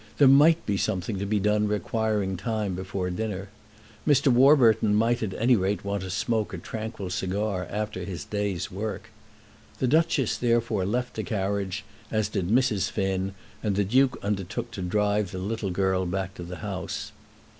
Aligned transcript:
There 0.17 0.27
might 0.27 0.65
be 0.65 0.77
something 0.77 1.19
to 1.19 1.27
be 1.27 1.39
done 1.39 1.67
requiring 1.67 2.35
time 2.35 2.73
before 2.73 3.11
dinner. 3.11 3.49
Mr. 4.07 4.29
Warburton 4.29 4.95
might, 4.95 5.21
at 5.21 5.35
any 5.35 5.55
rate, 5.55 5.85
want 5.85 6.01
to 6.01 6.09
smoke 6.09 6.55
a 6.55 6.57
tranquil 6.57 7.11
cigar 7.11 7.67
after 7.69 8.03
his 8.03 8.25
day's 8.25 8.71
work. 8.71 9.09
The 9.77 9.85
Duchess 9.85 10.37
therefore 10.39 10.87
left 10.87 11.13
the 11.17 11.23
carriage, 11.23 11.85
as 12.09 12.29
did 12.29 12.47
Mrs. 12.49 12.89
Finn, 12.89 13.35
and 13.61 13.75
the 13.75 13.83
Duke 13.83 14.17
undertook 14.23 14.71
to 14.71 14.81
drive 14.81 15.29
the 15.29 15.37
little 15.37 15.69
girl 15.69 16.07
back 16.07 16.33
to 16.33 16.43
the 16.43 16.55
house. 16.65 17.11